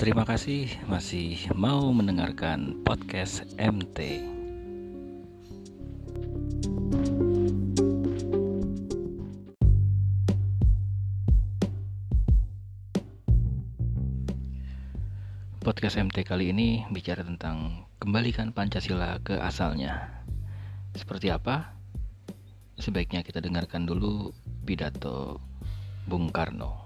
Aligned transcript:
Terima 0.00 0.24
kasih 0.24 0.80
masih 0.88 1.52
mau 1.52 1.92
mendengarkan 1.92 2.80
podcast 2.88 3.44
MT. 3.60 4.24
Podcast 15.60 16.00
MT 16.00 16.24
kali 16.24 16.48
ini 16.48 16.88
bicara 16.88 17.20
tentang 17.20 17.84
kembalikan 18.00 18.56
Pancasila 18.56 19.20
ke 19.20 19.36
asalnya. 19.36 20.24
Seperti 20.96 21.28
apa? 21.28 21.76
Sebaiknya 22.80 23.20
kita 23.20 23.44
dengarkan 23.44 23.84
dulu 23.84 24.32
pidato 24.64 25.44
Bung 26.08 26.32
Karno. 26.32 26.79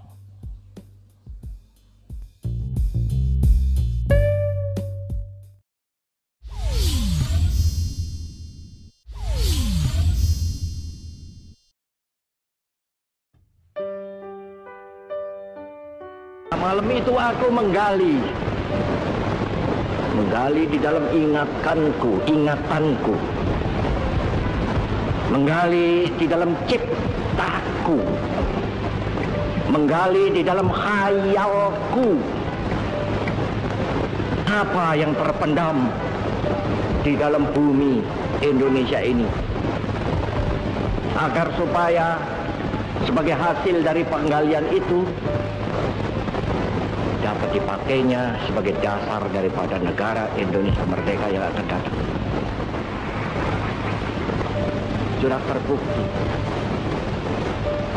Malam 16.65 16.89
itu 16.89 17.13
aku 17.13 17.53
menggali. 17.53 18.17
Menggali 20.17 20.65
di 20.65 20.81
dalam 20.81 21.05
ingatanku, 21.13 22.25
ingatanku. 22.25 23.13
Menggali 25.29 26.09
di 26.17 26.25
dalam 26.25 26.57
ciptaku. 26.65 28.01
Menggali 29.69 30.33
di 30.33 30.41
dalam 30.41 30.65
hayalku 30.73 32.17
Apa 34.49 34.97
yang 34.97 35.13
terpendam 35.13 35.93
di 37.05 37.13
dalam 37.13 37.45
bumi 37.53 38.01
Indonesia 38.41 39.05
ini? 39.05 39.29
Agar 41.13 41.53
supaya 41.61 42.17
sebagai 43.05 43.37
hasil 43.37 43.85
dari 43.85 44.01
penggalian 44.01 44.65
itu 44.73 45.05
dapat 47.25 47.57
dipakainya 47.57 48.37
sebagai 48.45 48.77
dasar 48.85 49.25
daripada 49.33 49.81
negara 49.81 50.29
Indonesia 50.37 50.85
merdeka 50.85 51.25
yang 51.33 51.41
akan 51.41 51.65
datang. 51.65 51.97
Sudah 55.17 55.41
terbukti 55.49 56.05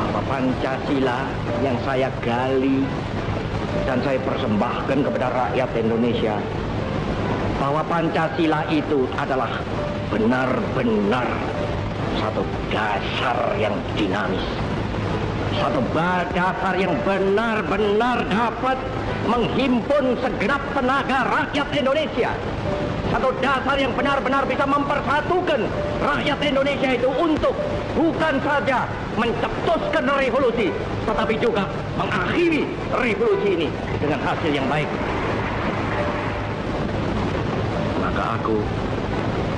bahwa 0.01 0.21
Pancasila 0.25 1.29
yang 1.61 1.77
saya 1.85 2.09
gali 2.25 2.81
dan 3.85 4.01
saya 4.01 4.17
persembahkan 4.25 4.99
kepada 5.05 5.29
rakyat 5.29 5.71
Indonesia 5.77 6.41
bahwa 7.61 7.85
Pancasila 7.85 8.65
itu 8.73 9.05
adalah 9.21 9.61
benar-benar 10.09 11.29
satu 12.17 12.41
dasar 12.73 13.53
yang 13.61 13.77
dinamis 13.93 14.41
satu 15.59 15.83
dasar 16.33 16.75
yang 16.79 16.95
benar-benar 17.03 18.23
dapat 18.31 18.79
menghimpun 19.29 20.17
segenap 20.25 20.63
tenaga 20.73 21.19
rakyat 21.29 21.69
Indonesia. 21.77 22.33
Satu 23.09 23.33
dasar 23.41 23.77
yang 23.81 23.93
benar-benar 23.97 24.45
bisa 24.45 24.65
mempersatukan 24.69 25.65
rakyat 26.01 26.39
Indonesia 26.45 26.91
itu 26.93 27.09
untuk 27.09 27.57
bukan 27.97 28.35
saja 28.41 28.85
mencetuskan 29.17 30.05
revolusi, 30.09 30.69
tetapi 31.09 31.35
juga 31.41 31.69
mengakhiri 31.97 32.69
revolusi 32.93 33.49
ini 33.57 33.69
dengan 34.01 34.21
hasil 34.25 34.51
yang 34.53 34.69
baik. 34.69 34.89
Maka 38.01 38.25
aku 38.41 38.57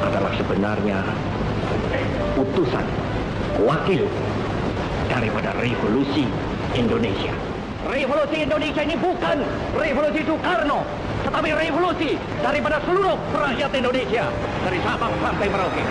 adalah 0.03 0.33
sebenarnya 0.39 0.99
utusan, 2.39 2.87
wakil 3.67 4.07
daripada 5.11 5.51
revolusi 5.59 6.31
Indonesia. 6.79 7.50
Revolusi 7.91 8.47
Indonesia 8.47 8.87
ini 8.87 8.95
bukan 8.95 9.43
revolusi 9.75 10.23
Soekarno, 10.23 10.87
tetapi 11.27 11.51
revolusi 11.51 12.15
daripada 12.39 12.79
seluruh 12.87 13.19
rakyat 13.35 13.71
Indonesia 13.75 14.31
dari 14.63 14.79
Sabang 14.87 15.11
sampai 15.19 15.47
Merauke. 15.51 15.83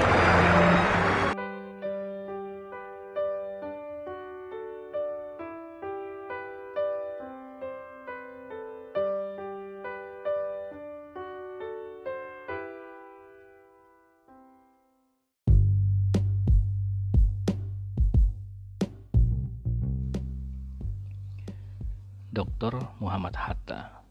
Dr. 22.60 22.92
Muhammad 23.00 23.40
Hatta 23.40 24.04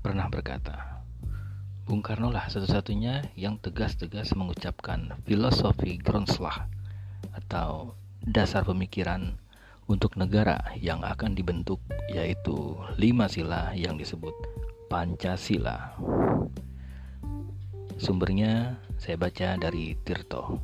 pernah 0.00 0.24
berkata, 0.32 1.04
Bung 1.84 2.00
Karno 2.00 2.32
lah 2.32 2.48
satu-satunya 2.48 3.36
yang 3.36 3.60
tegas-tegas 3.60 4.32
mengucapkan 4.32 5.12
filosofi 5.28 6.00
Grundslag 6.00 6.64
atau 7.36 7.92
dasar 8.24 8.64
pemikiran 8.64 9.36
untuk 9.84 10.16
negara 10.16 10.64
yang 10.80 11.04
akan 11.04 11.36
dibentuk 11.36 11.76
yaitu 12.08 12.72
lima 12.96 13.28
sila 13.28 13.76
yang 13.76 14.00
disebut 14.00 14.32
Pancasila. 14.88 15.92
Sumbernya 18.00 18.80
saya 18.96 19.20
baca 19.20 19.60
dari 19.60 19.92
Tirto. 20.08 20.56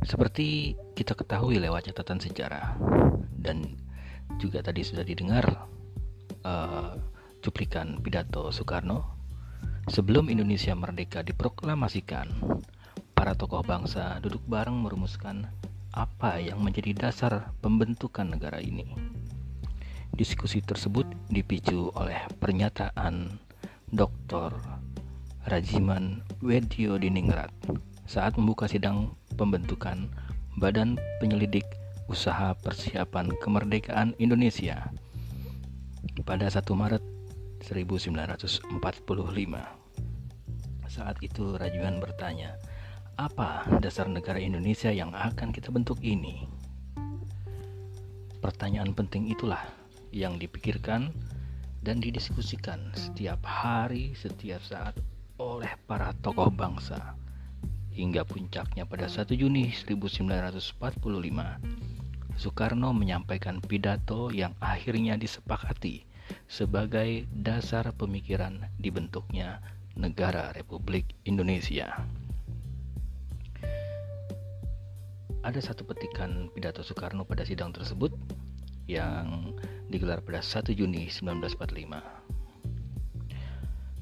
Seperti 0.00 0.80
kita 0.96 1.12
ketahui 1.12 1.60
lewat 1.60 1.92
catatan 1.92 2.24
sejarah, 2.24 2.72
dan 3.36 3.76
juga 4.38 4.62
tadi 4.62 4.86
sudah 4.86 5.02
didengar 5.02 5.66
uh, 6.46 6.94
cuplikan 7.42 7.98
pidato 7.98 8.54
Soekarno 8.54 9.18
sebelum 9.90 10.30
Indonesia 10.30 10.72
merdeka 10.78 11.26
diproklamasikan 11.26 12.30
para 13.12 13.34
tokoh 13.34 13.66
bangsa 13.66 14.22
duduk 14.22 14.46
bareng 14.46 14.78
merumuskan 14.78 15.50
apa 15.90 16.38
yang 16.38 16.62
menjadi 16.62 16.94
dasar 16.94 17.50
pembentukan 17.58 18.30
negara 18.30 18.62
ini. 18.62 18.94
Diskusi 20.14 20.62
tersebut 20.62 21.06
dipicu 21.26 21.90
oleh 21.98 22.22
pernyataan 22.38 23.38
Dr. 23.90 24.54
Rajiman 25.48 26.22
Wedyo 26.44 27.00
Diningrat 27.00 27.50
saat 28.04 28.36
membuka 28.36 28.68
sidang 28.68 29.16
pembentukan 29.34 30.10
Badan 30.58 30.98
Penyelidik 31.22 31.64
usaha 32.08 32.56
persiapan 32.56 33.36
kemerdekaan 33.36 34.16
Indonesia 34.16 34.88
pada 36.24 36.48
1 36.48 36.64
Maret 36.72 37.04
1945. 37.60 38.72
Saat 40.88 41.20
itu 41.20 41.60
Rajuan 41.60 42.00
bertanya, 42.00 42.56
apa 43.20 43.68
dasar 43.84 44.08
negara 44.08 44.40
Indonesia 44.40 44.88
yang 44.88 45.12
akan 45.12 45.52
kita 45.52 45.68
bentuk 45.68 46.00
ini? 46.00 46.48
Pertanyaan 48.40 48.96
penting 48.96 49.28
itulah 49.28 49.68
yang 50.08 50.40
dipikirkan 50.40 51.12
dan 51.84 52.00
didiskusikan 52.00 52.88
setiap 52.96 53.44
hari, 53.44 54.16
setiap 54.16 54.64
saat 54.64 54.96
oleh 55.36 55.76
para 55.84 56.16
tokoh 56.24 56.48
bangsa 56.48 57.12
hingga 57.92 58.24
puncaknya 58.24 58.88
pada 58.88 59.04
1 59.10 59.28
Juni 59.34 59.74
1945 59.74 61.87
Soekarno 62.38 62.94
menyampaikan 62.94 63.58
pidato 63.58 64.30
yang 64.30 64.54
akhirnya 64.62 65.18
disepakati 65.18 66.06
sebagai 66.46 67.26
dasar 67.34 67.90
pemikiran 67.98 68.70
dibentuknya 68.78 69.58
negara 69.98 70.54
Republik 70.54 71.18
Indonesia. 71.26 71.98
Ada 75.42 75.58
satu 75.58 75.82
petikan 75.82 76.46
pidato 76.54 76.86
Soekarno 76.86 77.26
pada 77.26 77.42
sidang 77.42 77.74
tersebut 77.74 78.14
yang 78.86 79.58
digelar 79.90 80.22
pada 80.22 80.38
1 80.38 80.70
Juni 80.78 81.10
1945. 81.10 81.98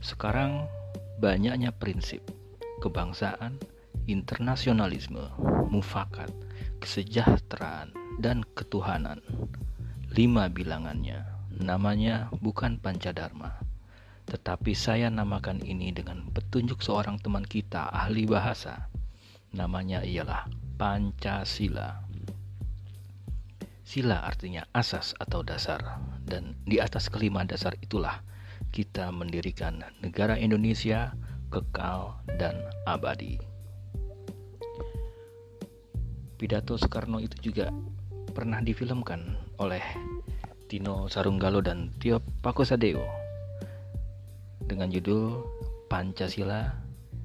Sekarang 0.04 0.68
banyaknya 1.24 1.72
prinsip 1.72 2.20
kebangsaan, 2.84 3.56
internasionalisme, 4.04 5.24
mufakat, 5.72 6.28
kesejahteraan, 6.78 7.92
dan 8.20 8.44
ketuhanan. 8.56 9.20
Lima 10.12 10.48
bilangannya, 10.48 11.28
namanya 11.52 12.32
bukan 12.40 12.80
Pancadharma, 12.80 13.60
tetapi 14.24 14.72
saya 14.72 15.12
namakan 15.12 15.60
ini 15.60 15.92
dengan 15.92 16.24
petunjuk 16.32 16.80
seorang 16.80 17.20
teman 17.20 17.44
kita 17.44 17.92
ahli 17.92 18.24
bahasa. 18.24 18.88
Namanya 19.52 20.04
ialah 20.04 20.48
Pancasila. 20.80 22.04
Sila 23.86 24.26
artinya 24.26 24.66
asas 24.74 25.14
atau 25.16 25.46
dasar 25.46 26.02
dan 26.26 26.58
di 26.66 26.82
atas 26.82 27.06
kelima 27.06 27.46
dasar 27.46 27.78
itulah 27.78 28.18
kita 28.74 29.14
mendirikan 29.14 29.78
negara 30.02 30.34
Indonesia 30.34 31.14
kekal 31.54 32.18
dan 32.36 32.58
abadi. 32.84 33.55
Pidato 36.36 36.76
Soekarno 36.76 37.16
itu 37.18 37.50
juga 37.52 37.72
pernah 38.36 38.60
difilmkan 38.60 39.36
oleh 39.56 39.80
Tino 40.68 41.08
Sarunggalo 41.08 41.64
dan 41.64 41.96
Tio 41.96 42.20
Pakusadewo 42.44 43.04
dengan 44.66 44.92
judul 44.92 45.40
Pancasila, 45.88 46.68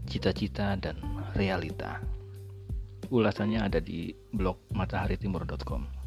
Cita-Cita 0.08 0.80
dan 0.80 1.02
Realita. 1.36 2.00
Ulasannya 3.12 3.60
ada 3.60 3.84
di 3.84 4.16
blog 4.32 4.72
mataharitimur.com. 4.72 6.01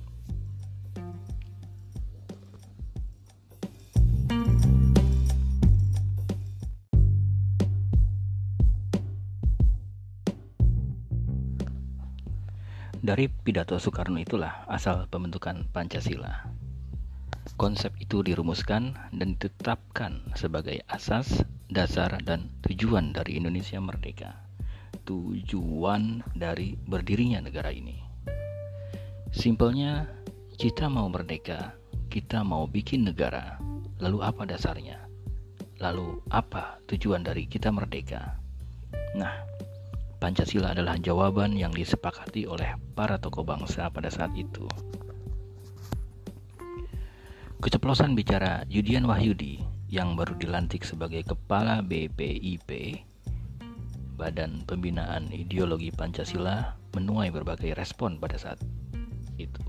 Dari 13.04 13.28
pidato 13.28 13.76
Soekarno 13.76 14.16
itulah 14.16 14.64
asal 14.64 15.04
pembentukan 15.12 15.68
Pancasila. 15.76 16.48
Konsep 17.60 17.92
itu 18.00 18.24
dirumuskan 18.24 18.96
dan 19.12 19.36
ditetapkan 19.36 20.32
sebagai 20.32 20.80
asas, 20.88 21.44
dasar, 21.68 22.16
dan 22.24 22.48
tujuan 22.64 23.12
dari 23.12 23.36
Indonesia 23.36 23.76
merdeka. 23.76 24.40
Tujuan 25.04 26.24
dari 26.32 26.80
berdirinya 26.80 27.44
negara 27.44 27.68
ini. 27.76 28.00
Simpelnya, 29.36 30.08
kita 30.56 30.88
mau 30.88 31.04
merdeka, 31.12 31.76
kita 32.08 32.40
mau 32.40 32.64
bikin 32.64 33.04
negara. 33.04 33.60
Lalu 34.00 34.24
apa 34.24 34.48
dasarnya? 34.48 34.96
Lalu 35.76 36.24
apa 36.32 36.80
tujuan 36.88 37.20
dari 37.20 37.44
kita 37.44 37.68
merdeka? 37.68 38.40
Nah, 39.12 39.53
Pancasila 40.24 40.72
adalah 40.72 40.96
jawaban 40.96 41.52
yang 41.52 41.68
disepakati 41.68 42.48
oleh 42.48 42.80
para 42.96 43.20
tokoh 43.20 43.44
bangsa 43.44 43.92
pada 43.92 44.08
saat 44.08 44.32
itu. 44.32 44.64
Keceplosan 47.60 48.16
bicara 48.16 48.64
Yudian 48.72 49.04
Wahyudi 49.04 49.60
yang 49.92 50.16
baru 50.16 50.32
dilantik 50.40 50.80
sebagai 50.88 51.28
kepala 51.28 51.84
BPIP, 51.84 53.04
Badan 54.16 54.64
Pembinaan 54.64 55.28
Ideologi 55.28 55.92
Pancasila, 55.92 56.72
menuai 56.96 57.28
berbagai 57.28 57.76
respon 57.76 58.16
pada 58.16 58.40
saat 58.40 58.64
itu. 59.36 59.60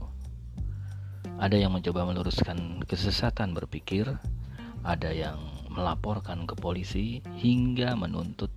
Ada 1.35 1.59
yang 1.59 1.75
mencoba 1.75 2.07
meluruskan 2.07 2.79
kesesatan 2.87 3.51
berpikir, 3.51 4.07
ada 4.87 5.11
yang 5.11 5.35
melaporkan 5.67 6.47
ke 6.47 6.55
polisi 6.55 7.19
hingga 7.43 7.99
menuntut 7.99 8.55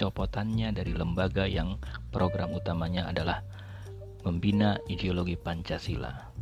pencopotannya 0.00 0.72
dari 0.72 0.96
lembaga 0.96 1.44
yang 1.44 1.76
program 2.08 2.56
utamanya 2.56 3.12
adalah 3.12 3.44
membina 4.24 4.80
ideologi 4.88 5.36
Pancasila. 5.36 6.32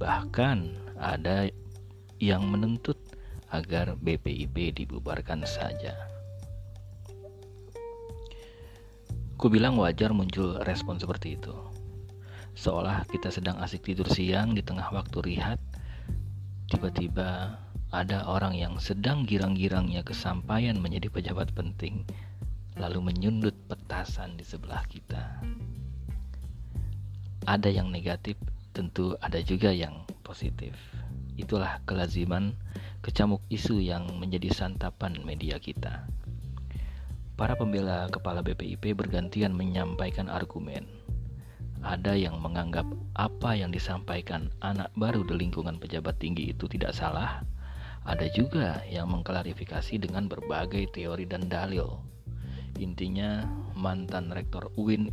Bahkan 0.00 0.58
ada 0.96 1.52
yang 2.16 2.48
menuntut 2.48 2.96
agar 3.52 4.00
BPIP 4.00 4.72
dibubarkan 4.72 5.44
saja. 5.44 6.00
Ku 9.36 9.52
bilang 9.52 9.76
wajar 9.76 10.16
muncul 10.16 10.56
respon 10.64 10.96
seperti 10.96 11.36
itu. 11.36 11.52
Seolah 12.56 13.04
kita 13.12 13.28
sedang 13.28 13.60
asik 13.60 13.84
tidur 13.84 14.08
siang 14.08 14.56
di 14.56 14.64
tengah 14.64 14.88
waktu 14.96 15.20
rihat, 15.20 15.60
tiba-tiba 16.72 17.60
ada 17.92 18.24
orang 18.24 18.56
yang 18.56 18.80
sedang 18.80 19.28
girang-girangnya 19.28 20.00
kesampaian 20.00 20.80
menjadi 20.80 21.12
pejabat 21.12 21.52
penting, 21.52 22.08
lalu 22.76 23.12
menyundut 23.12 23.56
petasan 23.68 24.36
di 24.36 24.44
sebelah 24.44 24.84
kita. 24.88 25.40
Ada 27.48 27.72
yang 27.72 27.88
negatif, 27.88 28.36
tentu 28.76 29.16
ada 29.24 29.40
juga 29.40 29.72
yang 29.72 30.04
positif. 30.20 30.76
Itulah 31.36 31.80
kelaziman 31.88 32.56
kecamuk 33.00 33.40
isu 33.48 33.80
yang 33.80 34.08
menjadi 34.20 34.52
santapan 34.52 35.16
media 35.24 35.56
kita. 35.60 36.04
Para 37.36 37.52
pembela 37.52 38.08
kepala 38.08 38.40
BPIP 38.40 38.96
bergantian 38.96 39.52
menyampaikan 39.52 40.32
argumen. 40.32 40.88
Ada 41.84 42.16
yang 42.16 42.40
menganggap 42.40 42.88
apa 43.14 43.52
yang 43.52 43.68
disampaikan 43.68 44.48
anak 44.64 44.88
baru 44.96 45.22
di 45.22 45.36
lingkungan 45.36 45.76
pejabat 45.76 46.16
tinggi 46.16 46.56
itu 46.56 46.64
tidak 46.66 46.96
salah, 46.96 47.44
ada 48.08 48.26
juga 48.32 48.80
yang 48.88 49.12
mengklarifikasi 49.12 50.00
dengan 50.00 50.26
berbagai 50.26 50.88
teori 50.96 51.28
dan 51.28 51.46
dalil. 51.46 52.00
Intinya, 52.76 53.48
mantan 53.72 54.28
rektor 54.28 54.68
UIN 54.76 55.08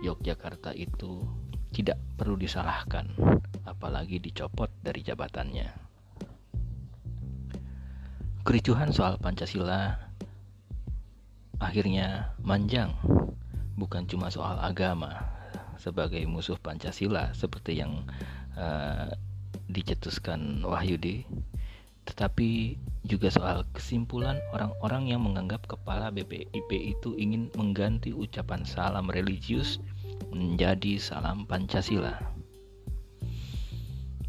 Yogyakarta 0.00 0.72
itu 0.72 1.26
tidak 1.74 2.00
perlu 2.16 2.40
disalahkan, 2.40 3.12
apalagi 3.68 4.16
dicopot 4.16 4.72
dari 4.80 5.04
jabatannya. 5.04 5.68
Kericuhan 8.40 8.88
soal 8.88 9.20
Pancasila 9.20 9.92
akhirnya 11.60 12.32
manjang, 12.40 12.96
bukan 13.76 14.08
cuma 14.08 14.32
soal 14.32 14.56
agama 14.56 15.20
sebagai 15.76 16.24
musuh 16.24 16.56
Pancasila 16.56 17.36
seperti 17.36 17.84
yang 17.84 18.08
uh, 18.56 19.12
dicetuskan 19.68 20.64
Wahyudi 20.64 21.28
tetapi 22.08 22.80
juga 23.04 23.28
soal 23.28 23.68
kesimpulan 23.76 24.40
orang-orang 24.56 25.12
yang 25.12 25.20
menganggap 25.20 25.68
kepala 25.68 26.08
BPIP 26.08 26.96
itu 26.96 27.12
ingin 27.20 27.52
mengganti 27.52 28.16
ucapan 28.16 28.64
salam 28.64 29.12
religius 29.12 29.76
menjadi 30.32 30.96
salam 30.96 31.44
Pancasila. 31.44 32.16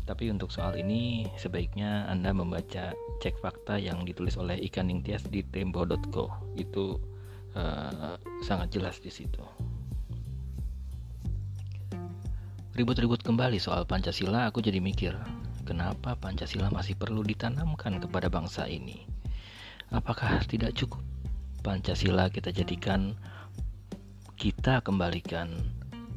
Tapi 0.03 0.25
untuk 0.33 0.49
soal 0.49 0.75
ini 0.75 1.29
sebaiknya 1.37 2.09
Anda 2.09 2.33
membaca 2.33 2.91
cek 3.21 3.35
fakta 3.39 3.77
yang 3.77 4.03
ditulis 4.03 4.35
oleh 4.41 4.57
Ikan 4.57 4.89
Ningtyas 4.89 5.21
di 5.29 5.45
tempo.co. 5.45 6.33
Itu 6.57 6.97
uh, 7.53 8.17
sangat 8.41 8.73
jelas 8.73 8.97
di 8.97 9.13
situ. 9.13 9.45
Ribut-ribut 12.73 13.21
kembali 13.21 13.61
soal 13.61 13.85
Pancasila, 13.85 14.49
aku 14.49 14.63
jadi 14.63 14.81
mikir, 14.81 15.13
kenapa 15.69 16.17
Pancasila 16.17 16.73
masih 16.73 16.97
perlu 16.97 17.21
ditanamkan 17.21 18.01
kepada 18.01 18.25
bangsa 18.25 18.65
ini? 18.65 19.05
Apakah 19.93 20.41
tidak 20.49 20.73
cukup 20.73 21.05
Pancasila 21.61 22.33
kita 22.33 22.49
jadikan 22.49 23.13
kita 24.33 24.81
kembalikan 24.81 25.53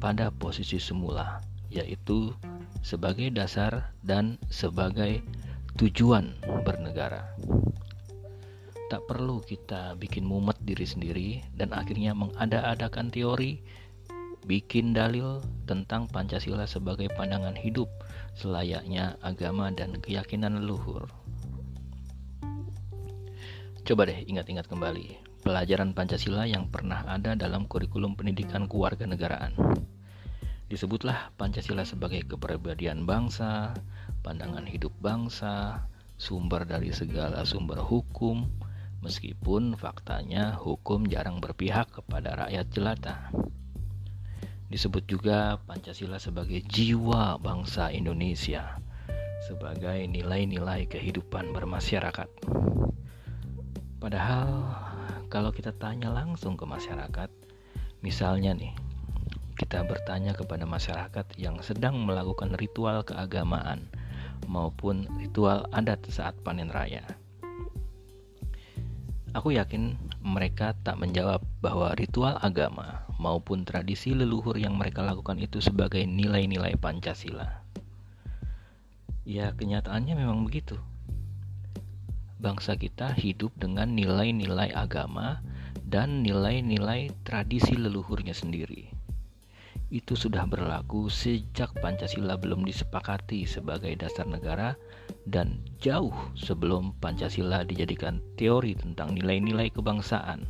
pada 0.01 0.33
posisi 0.33 0.81
semula, 0.81 1.37
yaitu 1.69 2.33
sebagai 2.81 3.29
dasar 3.29 3.93
dan 4.01 4.41
sebagai 4.49 5.21
tujuan 5.77 6.33
bernegara. 6.65 7.29
Tak 8.89 9.05
perlu 9.05 9.43
kita 9.43 9.93
bikin 9.99 10.25
mumet 10.25 10.57
diri 10.65 10.87
sendiri 10.87 11.29
dan 11.53 11.75
akhirnya 11.75 12.15
mengada-adakan 12.15 13.11
teori, 13.11 13.59
bikin 14.47 14.91
dalil 14.95 15.43
tentang 15.67 16.07
Pancasila 16.11 16.67
sebagai 16.67 17.07
pandangan 17.15 17.55
hidup 17.55 17.91
selayaknya 18.33 19.17
agama 19.21 19.69
dan 19.69 19.97
keyakinan 20.01 20.61
leluhur. 20.61 21.09
Coba 23.83 24.07
deh 24.07 24.23
ingat-ingat 24.23 24.71
kembali 24.71 25.33
pelajaran 25.43 25.91
Pancasila 25.91 26.47
yang 26.47 26.71
pernah 26.71 27.03
ada 27.03 27.35
dalam 27.35 27.67
kurikulum 27.67 28.15
pendidikan 28.15 28.65
kewarganegaraan. 28.71 29.59
Disebutlah 30.71 31.35
Pancasila 31.35 31.83
sebagai 31.83 32.23
kepribadian 32.23 33.03
bangsa, 33.03 33.75
pandangan 34.23 34.63
hidup 34.63 34.95
bangsa, 35.03 35.83
sumber 36.15 36.63
dari 36.63 36.95
segala 36.95 37.43
sumber 37.43 37.83
hukum, 37.83 38.47
meskipun 39.03 39.75
faktanya 39.75 40.55
hukum 40.55 41.03
jarang 41.11 41.43
berpihak 41.43 41.91
kepada 41.91 42.47
rakyat 42.47 42.65
jelata. 42.71 43.29
Disebut 44.71 45.03
juga 45.07 45.59
Pancasila 45.67 46.19
sebagai 46.19 46.63
jiwa 46.63 47.39
bangsa 47.39 47.91
Indonesia, 47.91 48.79
sebagai 49.43 50.07
nilai-nilai 50.07 50.87
kehidupan 50.87 51.51
bermasyarakat. 51.51 52.29
Padahal 53.99 54.51
kalau 55.31 55.51
kita 55.51 55.71
tanya 55.75 56.11
langsung 56.11 56.59
ke 56.59 56.67
masyarakat, 56.67 57.29
misalnya 58.03 58.51
nih, 58.55 58.75
kita 59.57 59.85
bertanya 59.85 60.35
kepada 60.35 60.67
masyarakat 60.67 61.25
yang 61.37 61.61
sedang 61.61 62.03
melakukan 62.03 62.51
ritual 62.57 63.05
keagamaan 63.05 63.87
maupun 64.49 65.07
ritual 65.17 65.65
adat 65.71 66.03
saat 66.09 66.35
panen 66.43 66.67
raya. 66.67 67.05
Aku 69.33 69.49
yakin 69.49 69.97
mereka 70.23 70.71
tak 70.87 70.95
menjawab 71.03 71.43
bahwa 71.59 71.91
ritual 71.99 72.39
agama 72.39 73.03
maupun 73.19 73.67
tradisi 73.67 74.15
leluhur 74.15 74.55
yang 74.55 74.79
mereka 74.79 75.03
lakukan 75.03 75.35
itu 75.37 75.59
sebagai 75.59 76.01
nilai-nilai 76.07 76.79
Pancasila. 76.79 77.61
Ya, 79.27 79.51
kenyataannya 79.55 80.15
memang 80.15 80.47
begitu. 80.47 80.79
Bangsa 82.39 82.75
kita 82.75 83.15
hidup 83.15 83.55
dengan 83.55 83.95
nilai-nilai 83.95 84.71
agama 84.75 85.39
dan 85.87 86.23
nilai-nilai 86.23 87.11
tradisi 87.23 87.75
leluhurnya 87.75 88.35
sendiri. 88.35 88.91
Itu 89.93 90.17
sudah 90.17 90.49
berlaku 90.49 91.07
sejak 91.07 91.71
Pancasila 91.79 92.39
belum 92.39 92.65
disepakati 92.65 93.45
sebagai 93.45 93.93
dasar 93.95 94.25
negara 94.25 94.73
dan 95.29 95.61
jauh 95.77 96.13
sebelum 96.35 96.95
Pancasila 96.97 97.61
dijadikan 97.63 98.19
teori 98.35 98.73
tentang 98.73 99.13
nilai-nilai 99.13 99.69
kebangsaan. 99.71 100.45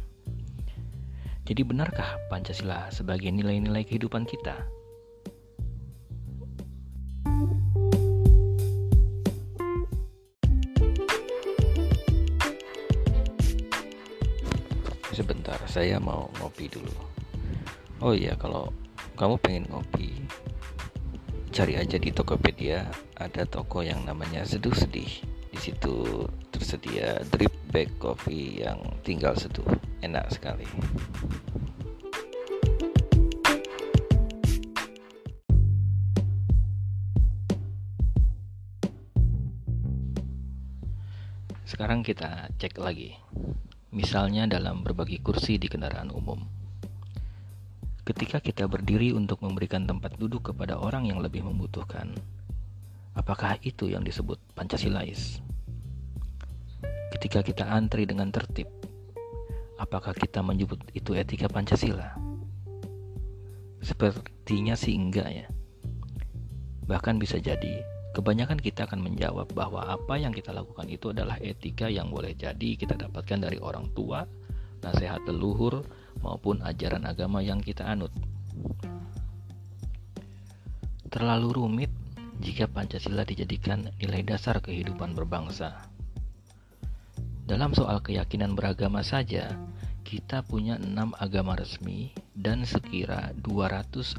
Jadi 1.43 1.61
benarkah 1.67 2.15
Pancasila 2.31 2.87
sebagai 2.87 3.27
nilai-nilai 3.27 3.83
kehidupan 3.83 4.23
kita? 4.23 4.55
Sebentar, 15.13 15.61
saya 15.69 16.01
mau 16.01 16.31
ngopi 16.41 16.65
dulu. 16.71 16.89
Oh 18.01 18.17
iya, 18.17 18.33
kalau 18.33 18.73
kamu 19.13 19.37
pengen 19.45 19.65
ngopi, 19.69 20.09
cari 21.53 21.77
aja 21.77 22.01
di 22.01 22.09
Tokopedia 22.09 22.89
ada 23.13 23.45
toko 23.45 23.85
yang 23.85 24.01
namanya 24.09 24.41
Seduh 24.41 24.73
Sedih. 24.73 25.21
Di 25.53 25.59
situ 25.61 26.25
tersedia 26.49 27.21
drip 27.29 27.53
bag 27.69 27.93
coffee 28.01 28.65
yang 28.65 28.81
tinggal 29.05 29.37
seduh. 29.37 29.61
Enak 30.01 30.33
sekali. 30.33 30.65
Sekarang 41.69 42.01
kita 42.01 42.49
cek 42.57 42.81
lagi 42.81 43.13
misalnya 43.93 44.49
dalam 44.49 44.81
berbagi 44.81 45.21
kursi 45.21 45.61
di 45.61 45.69
kendaraan 45.69 46.09
umum. 46.09 46.52
Ketika 48.03 48.43
kita 48.43 48.67
berdiri 48.67 49.15
untuk 49.15 49.39
memberikan 49.39 49.87
tempat 49.87 50.19
duduk 50.19 50.51
kepada 50.51 50.75
orang 50.75 51.07
yang 51.07 51.23
lebih 51.23 51.47
membutuhkan, 51.47 52.11
apakah 53.15 53.55
itu 53.63 53.87
yang 53.87 54.03
disebut 54.03 54.35
Pancasilais? 54.51 55.39
Ketika 57.15 57.39
kita 57.39 57.63
antri 57.63 58.03
dengan 58.03 58.27
tertib, 58.27 58.67
apakah 59.79 60.11
kita 60.11 60.43
menyebut 60.43 60.83
itu 60.91 61.15
etika 61.15 61.47
Pancasila? 61.47 62.11
Sepertinya 63.79 64.75
sih 64.75 64.99
enggak 64.99 65.29
ya. 65.31 65.47
Bahkan 66.83 67.15
bisa 67.23 67.39
jadi 67.39 67.93
Kebanyakan 68.13 68.61
kita 68.61 68.85
akan 68.85 69.01
menjawab 69.01 69.57
bahwa 69.57 69.89
apa 69.89 70.21
yang 70.21 70.29
kita 70.29 70.53
lakukan 70.53 70.85
itu 70.85 71.09
adalah 71.09 71.33
etika 71.41 71.89
yang 71.89 72.13
boleh 72.13 72.37
jadi 72.37 72.77
kita 72.77 72.93
dapatkan 72.93 73.41
dari 73.41 73.57
orang 73.57 73.89
tua, 73.97 74.21
nasihat 74.85 75.25
leluhur, 75.25 75.81
maupun 76.23 76.63
ajaran 76.63 77.03
agama 77.03 77.43
yang 77.43 77.59
kita 77.59 77.83
anut. 77.83 78.09
Terlalu 81.11 81.49
rumit 81.53 81.91
jika 82.41 82.65
Pancasila 82.65 83.21
dijadikan 83.27 83.91
nilai 84.01 84.25
dasar 84.25 84.63
kehidupan 84.63 85.13
berbangsa. 85.13 85.85
Dalam 87.43 87.75
soal 87.75 87.99
keyakinan 88.01 88.55
beragama 88.55 89.03
saja, 89.03 89.53
kita 90.07 90.41
punya 90.47 90.79
enam 90.79 91.11
agama 91.19 91.53
resmi 91.59 92.15
dan 92.33 92.63
sekira 92.63 93.35
245 93.43 94.17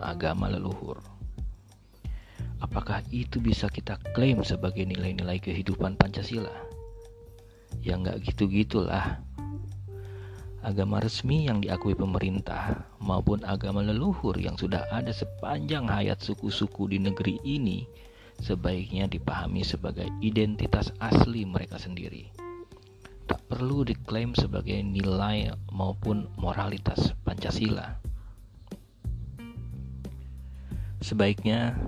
agama 0.00 0.46
leluhur. 0.48 1.02
Apakah 2.58 3.06
itu 3.14 3.38
bisa 3.38 3.70
kita 3.70 4.00
klaim 4.14 4.42
sebagai 4.42 4.82
nilai-nilai 4.82 5.38
kehidupan 5.38 5.94
Pancasila? 5.94 6.54
Ya 7.84 7.94
nggak 7.94 8.24
gitu-gitulah. 8.24 9.22
Agama 10.58 10.98
resmi 10.98 11.46
yang 11.46 11.62
diakui 11.62 11.94
pemerintah 11.94 12.82
maupun 12.98 13.46
agama 13.46 13.78
leluhur 13.78 14.34
yang 14.34 14.58
sudah 14.58 14.90
ada 14.90 15.14
sepanjang 15.14 15.86
hayat 15.86 16.18
suku-suku 16.18 16.90
di 16.90 16.98
negeri 16.98 17.38
ini 17.46 17.86
sebaiknya 18.42 19.06
dipahami 19.06 19.62
sebagai 19.62 20.10
identitas 20.18 20.90
asli 20.98 21.46
mereka 21.46 21.78
sendiri. 21.78 22.34
Tak 23.30 23.38
perlu 23.46 23.86
diklaim 23.86 24.34
sebagai 24.34 24.82
nilai 24.82 25.54
maupun 25.70 26.26
moralitas 26.34 27.14
Pancasila. 27.22 28.02
Sebaiknya 30.98 31.78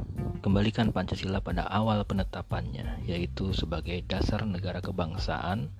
kembalikan 0.46 0.94
Pancasila 0.94 1.42
pada 1.42 1.66
awal 1.66 2.06
penetapannya, 2.06 3.02
yaitu 3.02 3.50
sebagai 3.50 3.98
dasar 4.06 4.46
negara 4.46 4.78
kebangsaan 4.78 5.74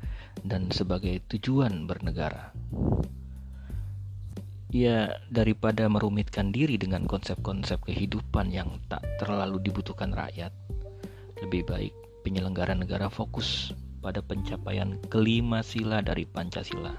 dan 0.45 0.73
sebagai 0.73 1.21
tujuan 1.31 1.85
bernegara. 1.85 2.55
Ya, 4.71 5.19
daripada 5.35 5.91
merumitkan 5.91 6.55
diri 6.55 6.79
dengan 6.79 7.03
konsep-konsep 7.11 7.83
kehidupan 7.91 8.55
yang 8.55 8.79
tak 8.87 9.03
terlalu 9.19 9.59
dibutuhkan 9.59 10.15
rakyat, 10.15 10.55
lebih 11.43 11.67
baik 11.67 11.95
penyelenggara 12.23 12.79
negara 12.79 13.11
fokus 13.11 13.75
pada 13.99 14.23
pencapaian 14.23 14.95
kelima 15.11 15.67
sila 15.67 16.01
dari 16.07 16.23
Pancasila. 16.23 16.95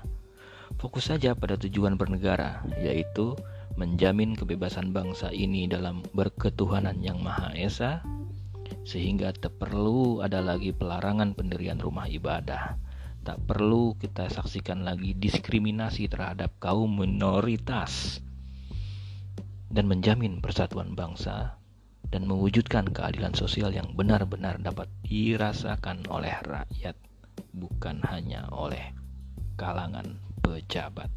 Fokus 0.80 1.08
saja 1.12 1.32
pada 1.32 1.56
tujuan 1.56 1.96
bernegara, 1.96 2.60
yaitu 2.84 3.40
menjamin 3.80 4.36
kebebasan 4.36 4.92
bangsa 4.92 5.32
ini 5.32 5.64
dalam 5.68 6.04
berketuhanan 6.12 7.00
yang 7.00 7.24
Maha 7.24 7.56
Esa, 7.56 8.04
sehingga 8.84 9.32
tak 9.32 9.56
perlu 9.62 10.20
ada 10.20 10.44
lagi 10.44 10.76
pelarangan 10.76 11.38
pendirian 11.38 11.80
rumah 11.80 12.10
ibadah. 12.12 12.76
Tak 13.22 13.38
perlu 13.46 13.94
kita 14.02 14.34
saksikan 14.34 14.82
lagi 14.82 15.14
diskriminasi 15.14 16.10
terhadap 16.10 16.58
kaum 16.58 16.90
minoritas 16.90 18.18
dan 19.70 19.86
menjamin 19.86 20.42
persatuan 20.42 20.98
bangsa 20.98 21.62
dan 22.12 22.28
mewujudkan 22.28 22.92
keadilan 22.92 23.32
sosial 23.32 23.72
yang 23.72 23.94
benar-benar 23.96 24.60
dapat 24.60 24.92
dirasakan 25.08 26.04
oleh 26.12 26.36
rakyat, 26.44 26.98
bukan 27.56 28.04
hanya 28.10 28.50
oleh 28.52 28.92
kalangan 29.56 30.20
pejabat. 30.44 31.08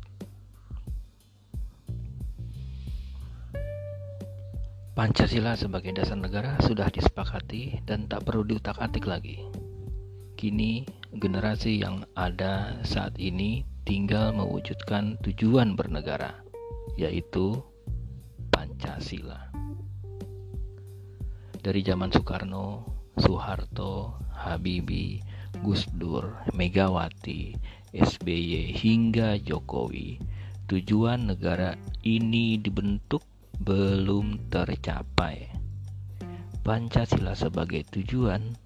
Pancasila 4.94 5.58
sebagai 5.58 5.90
dasar 5.90 6.14
negara 6.14 6.54
sudah 6.62 6.86
disepakati 6.86 7.82
dan 7.82 8.06
tak 8.06 8.22
perlu 8.22 8.46
diutak-atik 8.46 9.10
lagi. 9.10 9.42
Kini, 10.38 10.86
generasi 11.14 11.78
yang 11.78 12.02
ada 12.18 12.82
saat 12.82 13.14
ini 13.22 13.62
tinggal 13.86 14.34
mewujudkan 14.34 15.14
tujuan 15.22 15.78
bernegara, 15.78 16.42
yaitu 16.98 17.62
Pancasila. 18.50 19.50
Dari 21.64 21.80
zaman 21.80 22.10
Soekarno, 22.10 22.84
Soeharto, 23.16 24.18
Habibie, 24.34 25.22
Gus 25.62 25.86
Dur, 25.94 26.34
Megawati, 26.52 27.54
SBY 27.94 28.74
hingga 28.74 29.38
Jokowi, 29.38 30.18
tujuan 30.66 31.30
negara 31.30 31.78
ini 32.02 32.58
dibentuk 32.58 33.22
belum 33.62 34.50
tercapai. 34.50 35.46
Pancasila 36.64 37.36
sebagai 37.36 37.84
tujuan 37.92 38.56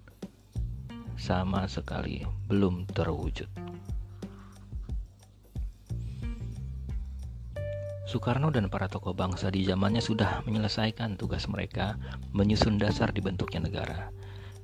sama 1.19 1.67
sekali 1.67 2.23
belum 2.47 2.87
terwujud. 2.95 3.51
Soekarno 8.09 8.49
dan 8.49 8.73
para 8.73 8.89
tokoh 8.89 9.13
bangsa 9.13 9.53
di 9.53 9.61
zamannya 9.69 10.01
sudah 10.01 10.41
menyelesaikan 10.41 11.13
tugas 11.13 11.45
mereka 11.45 11.93
menyusun 12.33 12.81
dasar 12.81 13.13
dibentuknya 13.13 13.69
negara. 13.69 14.09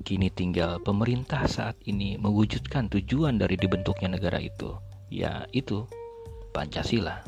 Kini 0.02 0.34
tinggal 0.34 0.82
pemerintah 0.82 1.46
saat 1.46 1.78
ini 1.86 2.18
mewujudkan 2.18 2.90
tujuan 2.90 3.38
dari 3.38 3.54
dibentuknya 3.54 4.18
negara 4.18 4.42
itu, 4.42 4.74
yaitu 5.14 5.86
Pancasila. 6.58 7.22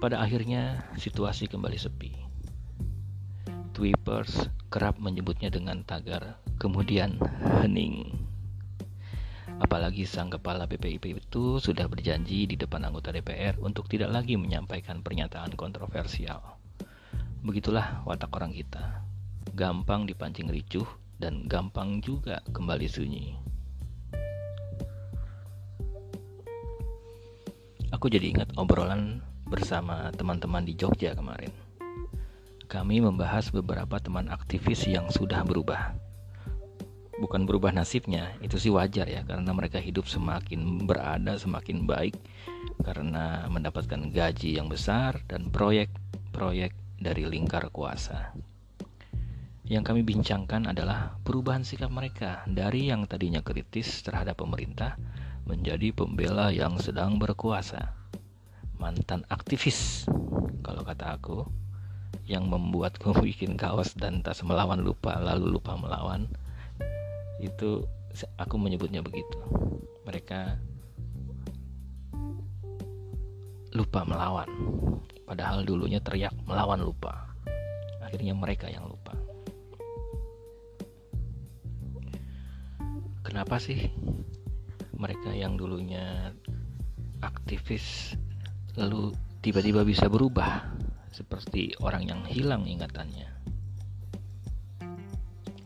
Pada 0.00 0.24
akhirnya 0.24 0.88
situasi 0.96 1.52
kembali 1.52 1.76
sepi. 1.76 2.19
Tweepers 3.70 4.50
kerap 4.66 4.98
menyebutnya 4.98 5.46
dengan 5.46 5.86
tagar 5.86 6.42
kemudian 6.58 7.22
hening. 7.62 8.26
Apalagi 9.60 10.08
sang 10.08 10.32
kepala 10.32 10.66
BPIP 10.66 11.20
itu 11.20 11.62
sudah 11.62 11.86
berjanji 11.86 12.50
di 12.50 12.56
depan 12.58 12.82
anggota 12.82 13.14
DPR 13.14 13.60
untuk 13.62 13.86
tidak 13.86 14.10
lagi 14.10 14.34
menyampaikan 14.34 15.04
pernyataan 15.04 15.54
kontroversial. 15.54 16.58
Begitulah 17.46 18.02
watak 18.08 18.32
orang 18.34 18.56
kita. 18.56 19.06
Gampang 19.54 20.08
dipancing 20.08 20.48
ricuh 20.48 20.88
dan 21.20 21.44
gampang 21.44 22.00
juga 22.00 22.40
kembali 22.50 22.88
sunyi. 22.88 23.36
Aku 27.92 28.08
jadi 28.08 28.32
ingat 28.32 28.56
obrolan 28.56 29.20
bersama 29.44 30.08
teman-teman 30.16 30.64
di 30.64 30.72
Jogja 30.72 31.12
kemarin. 31.12 31.59
Kami 32.70 33.02
membahas 33.02 33.50
beberapa 33.50 33.98
teman 33.98 34.30
aktivis 34.30 34.86
yang 34.86 35.10
sudah 35.10 35.42
berubah. 35.42 35.90
Bukan 37.18 37.42
berubah 37.42 37.74
nasibnya, 37.74 38.30
itu 38.38 38.62
sih 38.62 38.70
wajar 38.70 39.10
ya, 39.10 39.26
karena 39.26 39.50
mereka 39.50 39.82
hidup 39.82 40.06
semakin 40.06 40.86
berada, 40.86 41.34
semakin 41.34 41.82
baik, 41.82 42.14
karena 42.86 43.50
mendapatkan 43.50 44.14
gaji 44.14 44.54
yang 44.54 44.70
besar 44.70 45.18
dan 45.26 45.50
proyek-proyek 45.50 46.70
dari 47.02 47.26
lingkar 47.26 47.74
kuasa. 47.74 48.30
Yang 49.66 49.90
kami 49.90 50.06
bincangkan 50.06 50.70
adalah 50.70 51.18
perubahan 51.26 51.66
sikap 51.66 51.90
mereka 51.90 52.46
dari 52.46 52.86
yang 52.86 53.02
tadinya 53.10 53.42
kritis 53.42 53.98
terhadap 54.06 54.38
pemerintah 54.38 54.94
menjadi 55.42 55.90
pembela 55.90 56.54
yang 56.54 56.78
sedang 56.78 57.18
berkuasa. 57.18 57.98
Mantan 58.78 59.26
aktivis, 59.26 60.06
kalau 60.62 60.86
kata 60.86 61.18
aku, 61.18 61.44
yang 62.30 62.46
membuatku 62.46 63.10
bikin 63.26 63.58
kaos 63.58 63.94
dan 63.98 64.22
tas 64.22 64.42
melawan 64.46 64.82
lupa 64.82 65.18
lalu 65.18 65.58
lupa 65.58 65.74
melawan. 65.74 66.30
Itu 67.42 67.86
aku 68.36 68.54
menyebutnya 68.60 69.02
begitu. 69.02 69.38
Mereka 70.06 70.58
lupa 73.74 74.02
melawan. 74.02 74.50
Padahal 75.26 75.62
dulunya 75.62 76.02
teriak 76.02 76.34
melawan 76.46 76.82
lupa. 76.82 77.30
Akhirnya 78.02 78.34
mereka 78.34 78.66
yang 78.66 78.90
lupa. 78.90 79.14
Kenapa 83.22 83.62
sih 83.62 83.86
mereka 84.98 85.30
yang 85.30 85.54
dulunya 85.54 86.34
aktivis 87.22 88.18
lalu 88.74 89.14
tiba-tiba 89.40 89.86
bisa 89.86 90.10
berubah 90.10 90.66
seperti 91.10 91.74
orang 91.82 92.06
yang 92.06 92.20
hilang 92.26 92.66
ingatannya? 92.66 93.28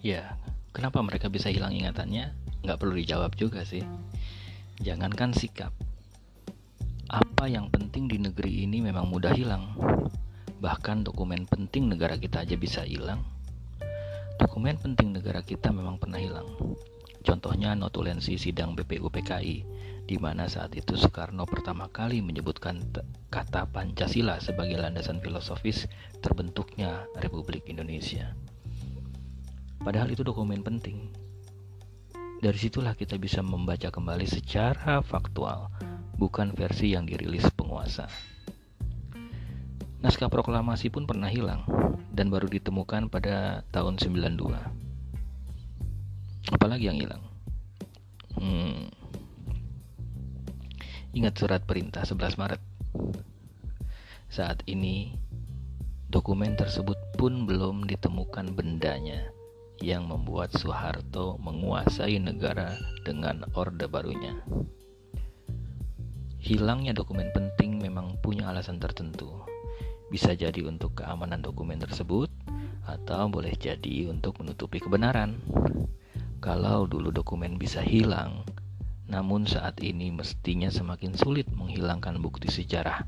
Ya, 0.05 0.37
kenapa 0.77 1.01
mereka 1.01 1.33
bisa 1.33 1.49
hilang 1.49 1.73
ingatannya? 1.73 2.37
Nggak 2.61 2.77
perlu 2.77 2.97
dijawab 2.97 3.33
juga 3.37 3.65
sih. 3.65 3.85
Jangankan 4.81 5.33
sikap. 5.33 5.73
Apa 7.09 7.49
yang 7.49 7.73
penting 7.73 8.09
di 8.09 8.21
negeri 8.21 8.69
ini 8.69 8.85
memang 8.85 9.09
mudah 9.09 9.33
hilang. 9.33 9.77
Bahkan 10.61 11.05
dokumen 11.09 11.49
penting 11.49 11.89
negara 11.89 12.17
kita 12.21 12.45
aja 12.45 12.57
bisa 12.57 12.85
hilang. 12.85 13.21
Dokumen 14.41 14.77
penting 14.81 15.15
negara 15.15 15.41
kita 15.41 15.71
memang 15.71 16.01
pernah 16.01 16.21
hilang. 16.21 16.49
Contohnya 17.25 17.73
notulensi 17.73 18.37
sidang 18.37 18.77
BPUPKI, 18.77 19.57
di 20.05 20.21
mana 20.21 20.45
saat 20.45 20.77
itu 20.77 20.95
Soekarno 20.95 21.49
pertama 21.49 21.89
kali 21.89 22.21
menyebutkan 22.21 22.81
kata 23.33 23.69
Pancasila 23.73 24.37
sebagai 24.39 24.77
landasan 24.77 25.25
filosofis 25.25 25.89
terbentuknya 26.21 27.09
Republik 27.19 27.65
Indonesia. 27.67 28.37
Padahal 29.81 30.13
itu 30.13 30.21
dokumen 30.21 30.61
penting. 30.61 31.13
Dari 32.41 32.59
situlah 32.61 32.93
kita 32.93 33.17
bisa 33.17 33.41
membaca 33.41 33.89
kembali 33.89 34.29
secara 34.29 35.01
faktual, 35.01 35.73
bukan 36.21 36.53
versi 36.53 36.93
yang 36.93 37.09
dirilis 37.09 37.49
penguasa. 37.57 38.05
Naskah 40.05 40.29
proklamasi 40.29 40.93
pun 40.93 41.09
pernah 41.09 41.33
hilang 41.33 41.65
dan 42.13 42.29
baru 42.29 42.47
ditemukan 42.47 43.09
pada 43.09 43.65
tahun 43.73 43.97
92 43.97 44.85
apalagi 46.53 46.93
yang 46.93 47.01
hilang 47.01 47.34
ingat 51.15 51.39
surat 51.39 51.63
perintah 51.63 52.03
11 52.03 52.37
Maret 52.37 52.63
saat 54.35 54.67
ini 54.67 55.15
dokumen 56.11 56.59
tersebut 56.59 56.99
pun 57.15 57.47
belum 57.47 57.87
ditemukan 57.87 58.59
bendanya 58.59 59.31
yang 59.79 60.11
membuat 60.11 60.51
Soeharto 60.59 61.39
menguasai 61.39 62.19
negara 62.19 62.75
dengan 63.07 63.47
orde 63.55 63.87
barunya. 63.87 64.35
Hilangnya 66.43 66.99
dokumen 66.99 67.31
penting 67.31 67.79
memang 67.79 68.19
punya 68.19 68.51
alasan 68.51 68.83
tertentu. 68.83 69.31
Bisa 70.11 70.35
jadi 70.35 70.67
untuk 70.67 70.99
keamanan 70.99 71.39
dokumen 71.39 71.79
tersebut 71.79 72.31
atau 72.91 73.31
boleh 73.31 73.55
jadi 73.55 74.11
untuk 74.11 74.43
menutupi 74.43 74.83
kebenaran. 74.83 75.39
Kalau 76.43 76.91
dulu 76.91 77.15
dokumen 77.15 77.55
bisa 77.55 77.81
hilang, 77.81 78.43
namun 79.15 79.47
saat 79.47 79.79
ini 79.79 80.11
mestinya 80.11 80.67
semakin 80.67 81.15
sulit 81.15 81.47
menghilangkan 81.55 82.19
bukti 82.19 82.51
sejarah. 82.51 83.07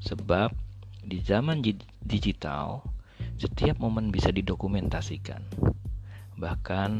Sebab 0.00 0.48
di 1.04 1.20
zaman 1.20 1.60
digital, 2.00 2.80
setiap 3.36 3.76
momen 3.76 4.08
bisa 4.08 4.32
didokumentasikan. 4.32 5.44
Bahkan 6.40 6.90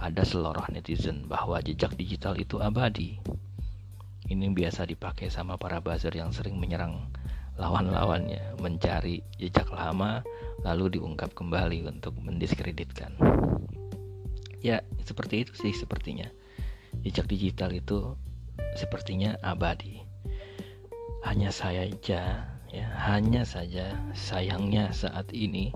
ada 0.00 0.24
seloroh 0.24 0.64
netizen 0.72 1.28
bahwa 1.28 1.60
jejak 1.60 1.92
digital 2.00 2.40
itu 2.40 2.64
abadi. 2.64 3.20
Ini 4.24 4.48
biasa 4.56 4.88
dipakai 4.88 5.28
sama 5.28 5.60
para 5.60 5.84
buzzer 5.84 6.16
yang 6.16 6.32
sering 6.32 6.56
menyerang 6.56 7.12
lawan-lawannya, 7.60 8.56
mencari 8.56 9.20
jejak 9.36 9.68
lama 9.68 10.24
lalu 10.64 10.96
diungkap 10.96 11.36
kembali 11.36 11.84
untuk 11.84 12.16
mendiskreditkan. 12.24 13.12
Ya, 14.64 14.80
seperti 15.04 15.44
itu 15.44 15.52
sih 15.60 15.76
sepertinya. 15.76 16.32
Jejak 17.02 17.26
digital 17.26 17.74
itu 17.74 18.14
sepertinya 18.78 19.34
abadi. 19.42 20.06
Hanya 21.26 21.50
saya 21.50 21.82
aja, 21.82 22.46
ya, 22.70 22.86
hanya 23.10 23.42
saja 23.42 23.98
sayangnya 24.14 24.94
saat 24.94 25.34
ini 25.34 25.74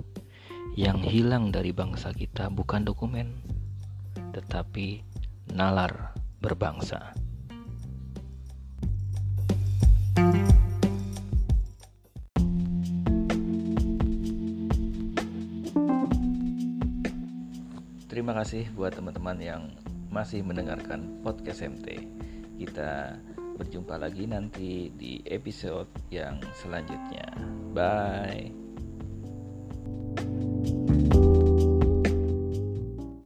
yang 0.78 1.02
hilang 1.02 1.50
dari 1.50 1.74
bangsa 1.74 2.14
kita 2.14 2.46
bukan 2.46 2.86
dokumen, 2.86 3.42
tetapi 4.30 5.02
nalar 5.50 6.14
berbangsa. 6.38 7.10
Terima 18.06 18.30
kasih 18.30 18.70
buat 18.72 18.94
teman-teman 18.94 19.38
yang 19.42 19.62
masih 20.16 20.40
mendengarkan 20.40 21.20
podcast 21.20 21.60
MT. 21.60 22.08
Kita 22.56 23.20
berjumpa 23.60 24.00
lagi 24.00 24.24
nanti 24.24 24.88
di 24.96 25.20
episode 25.28 25.92
yang 26.08 26.40
selanjutnya. 26.56 27.36
Bye. 27.76 28.65